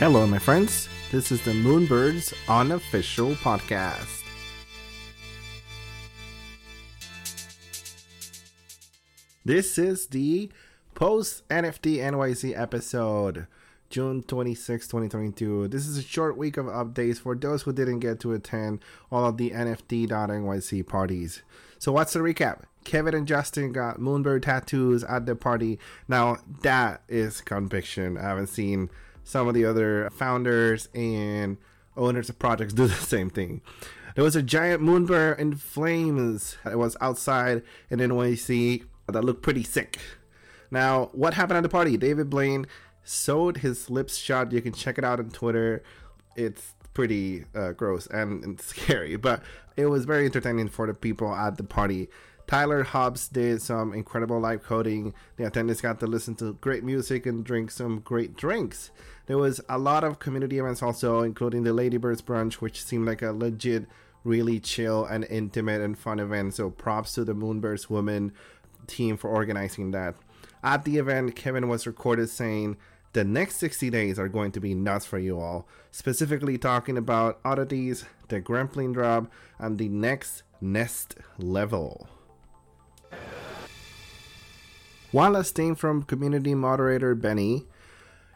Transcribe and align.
Hello, 0.00 0.26
my 0.26 0.38
friends. 0.38 0.88
This 1.12 1.30
is 1.30 1.44
the 1.44 1.50
Moonbirds 1.50 2.32
unofficial 2.48 3.32
podcast. 3.32 4.22
This 9.44 9.76
is 9.76 10.06
the 10.06 10.50
post 10.94 11.46
NFT 11.50 11.98
NYC 11.98 12.58
episode, 12.58 13.46
June 13.90 14.22
26, 14.22 14.86
2022. 14.86 15.68
This 15.68 15.86
is 15.86 15.98
a 15.98 16.02
short 16.02 16.38
week 16.38 16.56
of 16.56 16.64
updates 16.64 17.18
for 17.18 17.34
those 17.34 17.60
who 17.60 17.72
didn't 17.74 17.98
get 17.98 18.20
to 18.20 18.32
attend 18.32 18.82
all 19.12 19.26
of 19.26 19.36
the 19.36 19.50
NFT.NYC 19.50 20.86
parties. 20.86 21.42
So, 21.78 21.92
what's 21.92 22.14
the 22.14 22.20
recap? 22.20 22.62
Kevin 22.84 23.14
and 23.14 23.28
Justin 23.28 23.70
got 23.72 23.98
Moonbird 23.98 24.44
tattoos 24.44 25.04
at 25.04 25.26
the 25.26 25.36
party. 25.36 25.78
Now, 26.08 26.38
that 26.62 27.02
is 27.06 27.42
conviction. 27.42 28.16
I 28.16 28.22
haven't 28.22 28.46
seen 28.46 28.88
some 29.24 29.48
of 29.48 29.54
the 29.54 29.64
other 29.64 30.10
founders 30.10 30.88
and 30.94 31.58
owners 31.96 32.28
of 32.28 32.38
projects 32.38 32.72
do 32.72 32.86
the 32.88 32.94
same 32.94 33.30
thing. 33.30 33.60
There 34.14 34.24
was 34.24 34.36
a 34.36 34.42
giant 34.42 34.82
moonbird 34.82 35.38
in 35.38 35.54
flames. 35.54 36.56
that 36.64 36.78
was 36.78 36.96
outside 37.00 37.62
in 37.88 38.00
NYC 38.00 38.84
that 39.08 39.24
looked 39.24 39.42
pretty 39.42 39.62
sick. 39.62 39.98
Now, 40.70 41.10
what 41.12 41.34
happened 41.34 41.58
at 41.58 41.62
the 41.62 41.68
party? 41.68 41.96
David 41.96 42.30
Blaine 42.30 42.66
sewed 43.02 43.58
his 43.58 43.90
lips 43.90 44.16
shut. 44.16 44.52
You 44.52 44.60
can 44.62 44.72
check 44.72 44.98
it 44.98 45.04
out 45.04 45.18
on 45.18 45.30
Twitter. 45.30 45.82
It's 46.36 46.74
pretty 46.94 47.44
uh, 47.54 47.72
gross 47.72 48.06
and, 48.08 48.44
and 48.44 48.60
scary, 48.60 49.16
but 49.16 49.42
it 49.76 49.86
was 49.86 50.04
very 50.04 50.26
entertaining 50.26 50.68
for 50.68 50.86
the 50.86 50.94
people 50.94 51.34
at 51.34 51.56
the 51.56 51.64
party. 51.64 52.08
Tyler 52.50 52.82
Hobbs 52.82 53.28
did 53.28 53.62
some 53.62 53.94
incredible 53.94 54.40
live 54.40 54.64
coding. 54.64 55.14
The 55.36 55.44
attendees 55.44 55.80
got 55.80 56.00
to 56.00 56.08
listen 56.08 56.34
to 56.36 56.54
great 56.54 56.82
music 56.82 57.24
and 57.24 57.44
drink 57.44 57.70
some 57.70 58.00
great 58.00 58.36
drinks. 58.36 58.90
There 59.26 59.38
was 59.38 59.60
a 59.68 59.78
lot 59.78 60.02
of 60.02 60.18
community 60.18 60.58
events 60.58 60.82
also, 60.82 61.22
including 61.22 61.62
the 61.62 61.72
Ladybirds 61.72 62.22
brunch, 62.22 62.54
which 62.54 62.82
seemed 62.82 63.06
like 63.06 63.22
a 63.22 63.30
legit, 63.30 63.86
really 64.24 64.58
chill 64.58 65.04
and 65.04 65.24
intimate 65.30 65.80
and 65.80 65.96
fun 65.96 66.18
event. 66.18 66.54
So 66.54 66.70
props 66.70 67.14
to 67.14 67.24
the 67.24 67.36
Moonbirds 67.36 67.88
women 67.88 68.32
team 68.88 69.16
for 69.16 69.30
organizing 69.30 69.92
that. 69.92 70.16
At 70.60 70.84
the 70.84 70.98
event, 70.98 71.36
Kevin 71.36 71.68
was 71.68 71.86
recorded 71.86 72.30
saying, 72.30 72.78
the 73.12 73.22
next 73.22 73.58
60 73.58 73.90
days 73.90 74.18
are 74.18 74.28
going 74.28 74.50
to 74.50 74.60
be 74.60 74.74
nuts 74.74 75.06
for 75.06 75.20
you 75.20 75.38
all, 75.38 75.68
specifically 75.92 76.58
talking 76.58 76.98
about 76.98 77.38
oddities, 77.44 78.06
the 78.26 78.40
Gremplin 78.40 78.92
drop, 78.92 79.30
and 79.60 79.78
the 79.78 79.88
next 79.88 80.42
nest 80.60 81.14
level. 81.38 82.08
One 85.12 85.32
last 85.32 85.56
thing 85.56 85.74
from 85.74 86.04
community 86.04 86.54
moderator 86.54 87.16
Benny. 87.16 87.64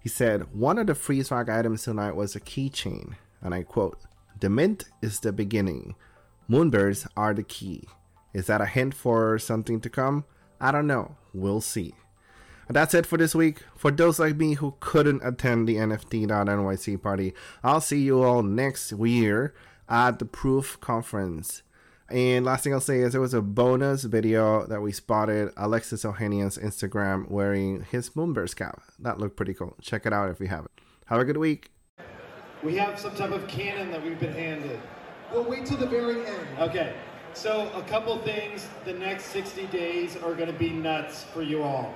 He 0.00 0.10
said, 0.10 0.54
One 0.54 0.76
of 0.76 0.86
the 0.86 0.94
free 0.94 1.22
swag 1.22 1.48
items 1.48 1.84
tonight 1.84 2.14
was 2.14 2.36
a 2.36 2.40
keychain, 2.40 3.14
and 3.40 3.54
I 3.54 3.62
quote, 3.62 3.98
The 4.38 4.50
mint 4.50 4.84
is 5.00 5.20
the 5.20 5.32
beginning. 5.32 5.94
Moonbirds 6.48 7.08
are 7.16 7.32
the 7.32 7.42
key. 7.42 7.84
Is 8.34 8.48
that 8.48 8.60
a 8.60 8.66
hint 8.66 8.92
for 8.92 9.38
something 9.38 9.80
to 9.80 9.88
come? 9.88 10.26
I 10.60 10.70
don't 10.70 10.86
know. 10.86 11.16
We'll 11.32 11.62
see. 11.62 11.94
And 12.66 12.76
that's 12.76 12.92
it 12.92 13.06
for 13.06 13.16
this 13.16 13.34
week. 13.34 13.62
For 13.74 13.90
those 13.90 14.18
like 14.18 14.36
me 14.36 14.54
who 14.54 14.74
couldn't 14.78 15.22
attend 15.24 15.68
the 15.68 15.76
NFT.NYC 15.76 17.00
party, 17.02 17.32
I'll 17.64 17.80
see 17.80 18.02
you 18.02 18.22
all 18.22 18.42
next 18.42 18.92
year 18.92 19.54
at 19.88 20.18
the 20.18 20.26
Proof 20.26 20.78
Conference. 20.82 21.62
And 22.10 22.46
last 22.46 22.64
thing 22.64 22.72
I'll 22.72 22.80
say 22.80 23.00
is 23.00 23.12
there 23.12 23.20
was 23.20 23.34
a 23.34 23.42
bonus 23.42 24.04
video 24.04 24.66
that 24.66 24.80
we 24.80 24.92
spotted 24.92 25.52
Alexis 25.58 26.04
Ohanian's 26.04 26.56
Instagram 26.56 27.30
wearing 27.30 27.84
his 27.90 28.10
Moonbirds 28.10 28.56
cap. 28.56 28.80
That 28.98 29.18
looked 29.18 29.36
pretty 29.36 29.52
cool. 29.52 29.76
Check 29.82 30.06
it 30.06 30.12
out 30.14 30.30
if 30.30 30.40
you 30.40 30.46
haven't. 30.46 30.70
Have 31.06 31.20
a 31.20 31.24
good 31.26 31.36
week. 31.36 31.70
We 32.62 32.76
have 32.76 32.98
some 32.98 33.14
type 33.14 33.32
of 33.32 33.46
cannon 33.46 33.90
that 33.90 34.02
we've 34.02 34.18
been 34.18 34.32
handed. 34.32 34.80
We'll 35.30 35.44
wait 35.44 35.66
till 35.66 35.76
the 35.76 35.86
very 35.86 36.24
end. 36.24 36.46
Okay, 36.58 36.94
so 37.34 37.70
a 37.74 37.82
couple 37.82 38.16
things. 38.20 38.66
The 38.86 38.94
next 38.94 39.26
60 39.26 39.66
days 39.66 40.16
are 40.16 40.34
going 40.34 40.50
to 40.50 40.58
be 40.58 40.70
nuts 40.70 41.24
for 41.24 41.42
you 41.42 41.62
all. 41.62 41.94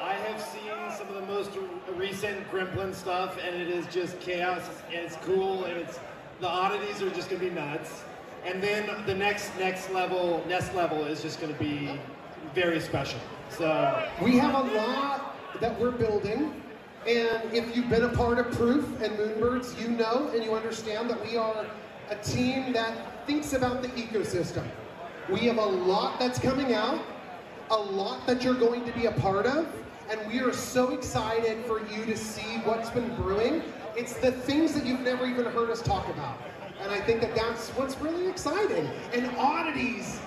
I 0.00 0.14
have 0.26 0.40
seen 0.40 0.72
some 0.96 1.08
of 1.08 1.14
the 1.14 1.26
most 1.26 1.50
recent 1.96 2.50
Gremplin 2.50 2.94
stuff, 2.94 3.36
and 3.46 3.54
it 3.54 3.68
is 3.68 3.86
just 3.88 4.18
chaos, 4.20 4.62
and 4.86 5.04
it's 5.04 5.16
cool, 5.16 5.66
and 5.66 5.76
it's 5.78 6.00
the 6.42 6.48
oddities 6.48 7.00
are 7.00 7.10
just 7.10 7.30
to 7.30 7.36
be 7.36 7.48
nuts. 7.48 8.02
And 8.44 8.60
then 8.60 8.90
the 9.06 9.14
next 9.14 9.56
nest 9.60 9.92
level, 9.92 10.44
next 10.48 10.74
level 10.74 11.04
is 11.04 11.22
just 11.22 11.38
to 11.38 11.46
be 11.54 12.00
very 12.52 12.80
special. 12.80 13.20
So 13.48 14.08
We 14.20 14.38
have 14.38 14.54
a 14.54 14.74
lot 14.74 15.36
that 15.60 15.78
we're 15.80 15.92
building. 15.92 16.60
And 17.06 17.54
if 17.54 17.76
you've 17.76 17.88
been 17.88 18.02
a 18.02 18.08
part 18.08 18.40
of 18.40 18.50
Proof 18.50 18.84
and 19.00 19.16
Moonbirds, 19.16 19.80
you 19.80 19.88
know 19.88 20.30
and 20.34 20.42
you 20.42 20.54
understand 20.54 21.08
that 21.10 21.24
we 21.24 21.36
are 21.36 21.64
a 22.10 22.16
team 22.16 22.72
that 22.72 23.24
thinks 23.24 23.52
about 23.52 23.80
the 23.80 23.88
ecosystem. 23.90 24.66
We 25.30 25.40
have 25.40 25.58
a 25.58 25.64
lot 25.64 26.18
that's 26.18 26.40
coming 26.40 26.74
out, 26.74 27.04
a 27.70 27.76
lot 27.76 28.26
that 28.26 28.42
you're 28.42 28.54
going 28.54 28.84
to 28.84 28.92
be 28.92 29.06
a 29.06 29.12
part 29.12 29.46
of, 29.46 29.68
and 30.10 30.20
we 30.26 30.40
are 30.40 30.52
so 30.52 30.92
excited 30.92 31.64
for 31.66 31.78
you 31.86 32.04
to 32.04 32.16
see 32.16 32.58
what's 32.64 32.90
been 32.90 33.14
brewing. 33.14 33.62
It's 33.96 34.14
the 34.14 34.32
things 34.32 34.72
that 34.74 34.86
you've 34.86 35.00
never 35.00 35.26
even 35.26 35.44
heard 35.46 35.70
us 35.70 35.82
talk 35.82 36.08
about. 36.08 36.38
And 36.80 36.90
I 36.90 37.00
think 37.00 37.20
that 37.20 37.34
that's 37.34 37.68
what's 37.70 37.98
really 38.00 38.28
exciting. 38.28 38.88
And 39.12 39.30
oddities, 39.36 40.18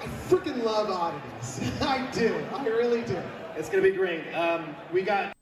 I 0.00 0.06
freaking 0.28 0.62
love 0.62 0.90
oddities. 0.90 1.72
I 1.80 2.08
do. 2.12 2.44
I 2.54 2.66
really 2.66 3.02
do. 3.02 3.20
it's 3.56 3.68
going 3.68 3.82
to 3.82 3.90
be 3.90 3.96
great. 3.96 4.32
Um, 4.34 4.76
we 4.92 5.02
got 5.02 5.34